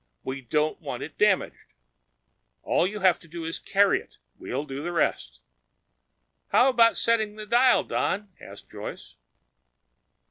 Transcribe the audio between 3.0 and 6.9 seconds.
have to do is carry it. We'll do the rest." "How